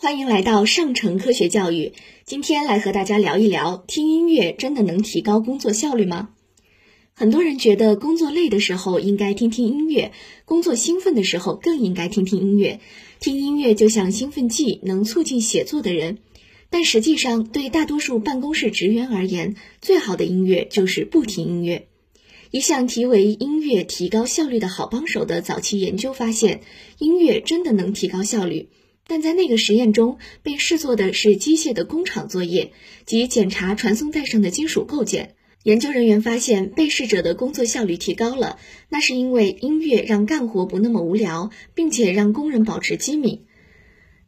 [0.00, 1.92] 欢迎来到上城科学教育。
[2.24, 6.28] 今天来和大家聊一聊，听音乐真的能提高工作效率吗？
[7.14, 10.12] 很多人觉得工作累的时候应该听听音乐，
[10.44, 12.78] 工作兴奋的时候更应该听听音乐。
[13.18, 16.18] 听音乐就像兴奋剂，能促进写作的人。
[16.70, 21.88] 但实际上，对大多数办公室职员而言，最好的音乐就是不听音乐。
[22.52, 26.60] 一项题为“音乐提高效率的好帮手”的早期研究发现，
[27.00, 28.68] 音乐真的能提高效率。
[29.08, 32.72] 但在那个实验中，被试做的是机械的工厂作业，
[33.06, 35.34] 即检查传送带上的金属构件。
[35.64, 38.58] 研究人员发现，被试者的工作效率提高了，
[38.90, 43.46] 那是因为音乐让干活不那么无聊，并且让工人保持机敏。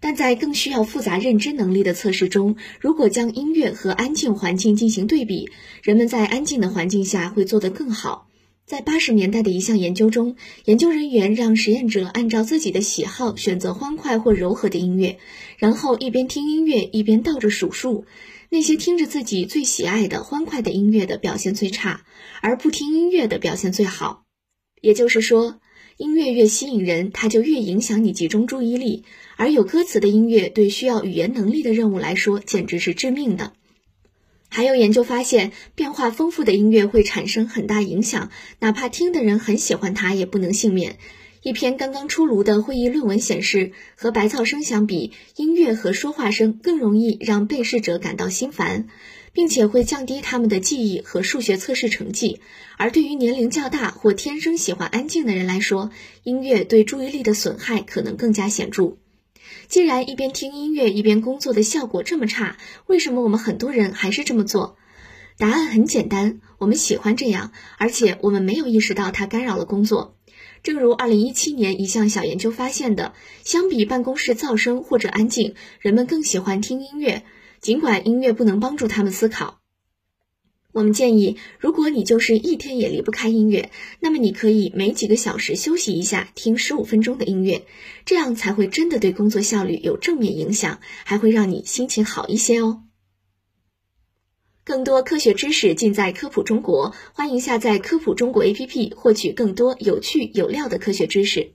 [0.00, 5.50] 但在更需要复杂认知能力的测试中，如果将音乐和安静环境进行对比，
[5.82, 8.29] 人们在安静的环境下会做得更好。
[8.70, 15.18] 在八十年代的一项研究中，研究人员让实验者按照自己的喜好选择欢快或柔和的音乐，
[15.58, 18.04] 然后一边听音乐一边倒着数数。
[18.48, 22.04] 那些听着自己最喜爱的欢快的音乐的表现最差，
[22.40, 24.22] 而不听音乐的表现最好。
[24.80, 25.58] 也就是说，
[25.96, 29.02] 音乐越吸引人，它就越影响你集中注意力。
[29.36, 33.52] 而有歌词的音乐对需要语言能力的任务来说，简直是致命的。
[34.52, 40.98] 还有研究发现，变化丰富的音乐会产生很大影响，哪怕听的人很喜欢它，也不能幸免。
[41.42, 48.88] 一篇刚刚出炉的会议论文显示，和白噪声相比，音乐和说话声更容易让被试者感到心烦，
[49.32, 52.40] 并且会降低他们的记忆和数学测试成绩。
[52.76, 55.90] 而对于年龄较大或天生喜欢安静的人来说，
[56.24, 58.98] 音乐对注意力的损害可能更加显著。
[59.68, 64.76] 既然一边听音乐一边工作的效果这么差，为什么我们很多人还是这么做？
[65.38, 70.16] 答案很简单，我们喜欢这样，而且我们没有意识到它干扰了工作。
[70.62, 77.22] 正如2017年一项小研究发现的，相比办公室噪声或者安静，人们更喜欢听音乐，
[77.60, 79.59] 尽管音乐不能帮助他们思考。
[80.72, 87.66] 我们建议，如果你就是一天也离不开音乐，那么你可以每几个小时休息一下，听十五分钟的音乐，
[88.04, 92.84] 这样才会真的对工作效率有正面影响，还会让你心情好一些哦。
[94.62, 101.54] 更多科学知识尽在科普中国，欢迎下载科普中国 APP，获取更多有趣有料的科学知识。